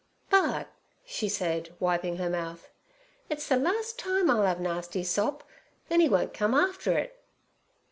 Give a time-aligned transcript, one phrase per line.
[0.31, 0.67] 'But'
[1.05, 2.71] she said, wiping her mouth,
[3.29, 5.43] 'it's the last time Ill 'ave nasty sop,
[5.89, 7.15] then 'e wont come after it.'